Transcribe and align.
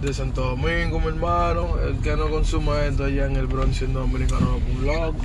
De 0.00 0.14
Santo 0.14 0.42
Domingo, 0.42 0.98
mi 1.00 1.08
hermano. 1.08 1.78
El 1.80 1.98
que 1.98 2.16
no 2.16 2.30
consuma 2.30 2.84
esto 2.84 3.04
allá 3.04 3.26
en 3.26 3.36
el 3.36 3.46
Bronx 3.46 3.76
siendo 3.76 4.00
dominicano 4.00 4.58
un 4.78 4.86
loco. 4.86 5.16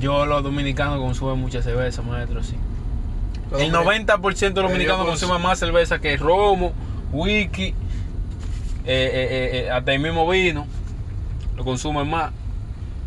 Yo, 0.00 0.26
los 0.26 0.42
dominicanos, 0.42 0.98
consumen 0.98 1.38
mucha 1.38 1.62
cerveza, 1.62 2.02
maestro, 2.02 2.42
sí. 2.42 2.56
Los 3.50 3.60
El 3.62 3.72
dominic- 3.72 4.06
90% 4.06 4.54
de 4.54 4.62
los 4.62 4.70
dominicanos 4.70 5.00
Ellos 5.06 5.06
cons- 5.06 5.20
consumen 5.20 5.42
más 5.42 5.58
cerveza 5.58 6.00
que 6.00 6.16
romo, 6.16 6.72
whisky, 7.12 7.68
eh, 7.68 7.74
eh, 8.84 9.50
eh, 9.66 9.70
hasta 9.70 9.92
el 9.94 10.00
mismo 10.00 10.28
vino. 10.28 10.66
Lo 11.56 11.64
consumen 11.64 12.08
más. 12.08 12.32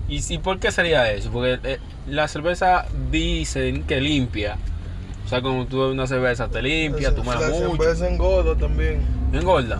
¿Y, 0.07 0.21
y 0.33 0.37
por 0.37 0.59
qué 0.59 0.71
sería 0.71 1.11
eso? 1.11 1.31
Porque 1.31 1.59
eh, 1.63 1.79
la 2.07 2.27
cerveza 2.27 2.85
dicen 3.11 3.83
que 3.83 3.99
limpia. 4.01 4.57
O 5.25 5.27
sea, 5.27 5.41
cuando 5.41 5.65
tú 5.65 5.79
bebes 5.79 5.93
una 5.93 6.05
cerveza 6.05 6.47
te 6.47 6.61
limpia, 6.61 7.13
tú 7.13 7.23
La 7.41 7.49
mucho. 7.49 7.83
cerveza 7.83 8.07
engorda 8.07 8.55
también. 8.55 9.01
Engorda. 9.33 9.79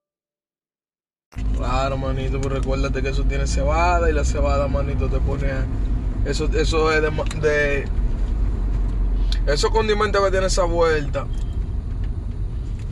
Claro, 1.57 1.97
manito, 1.97 2.41
pero 2.41 2.55
recuérdate 2.55 3.01
que 3.01 3.09
eso 3.09 3.23
tiene 3.23 3.47
cebada 3.47 4.09
y 4.09 4.13
la 4.13 4.25
cebada, 4.25 4.67
manito, 4.67 5.07
te 5.07 5.19
pone. 5.19 5.47
Eso, 6.25 6.49
eso 6.53 6.91
es 6.91 7.01
de, 7.01 7.09
de. 7.39 7.85
Esos 9.47 9.71
condimentos 9.71 10.21
que 10.25 10.31
tiene 10.31 10.47
esa 10.47 10.63
vuelta. 10.65 11.25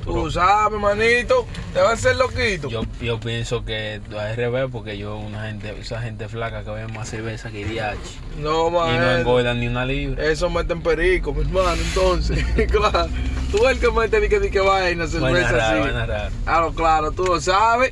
Tú 0.06 0.32
sabes, 0.32 0.80
manito, 0.80 1.46
te 1.74 1.82
va 1.82 1.90
a 1.92 1.94
hacer 1.94 2.16
loquito. 2.16 2.70
Yo, 2.70 2.84
yo 3.02 3.20
pienso 3.20 3.64
que 3.66 4.02
al 4.18 4.36
revés, 4.36 4.68
porque 4.72 4.98
yo, 4.98 5.18
una 5.18 5.44
gente, 5.48 5.78
esa 5.78 6.02
gente 6.02 6.28
flaca 6.30 6.64
que 6.64 6.72
bebe 6.72 6.88
más 6.94 7.10
cerveza 7.10 7.52
que 7.52 7.66
DH. 7.66 8.40
no, 8.42 8.70
Y 8.70 8.72
no 8.72 8.80
man. 8.80 9.20
engordan 9.20 9.60
ni 9.60 9.68
una 9.68 9.86
libra. 9.86 10.24
Eso 10.26 10.50
meten 10.50 10.82
perico, 10.82 11.34
mi 11.34 11.42
hermano, 11.42 11.74
entonces. 11.82 12.44
claro. 12.72 13.10
Tú 13.52 13.68
el 13.68 13.80
que 13.80 13.92
mete 13.92 14.20
ni 14.22 14.30
que, 14.30 14.40
ni 14.40 14.50
que 14.50 14.62
vaina, 14.62 15.06
cerveza 15.08 15.52
rara, 15.52 15.70
así. 15.72 15.80
vaina 15.82 16.06
rara. 16.06 16.30
Claro, 16.46 16.74
claro, 16.74 17.12
tú 17.12 17.26
lo 17.26 17.42
sabes. 17.42 17.92